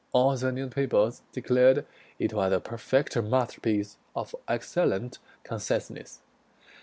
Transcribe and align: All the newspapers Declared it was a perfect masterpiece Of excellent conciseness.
All 0.13 0.35
the 0.35 0.51
newspapers 0.51 1.21
Declared 1.31 1.85
it 2.17 2.33
was 2.33 2.51
a 2.51 2.59
perfect 2.59 3.15
masterpiece 3.21 3.97
Of 4.15 4.35
excellent 4.47 5.19
conciseness. 5.43 6.23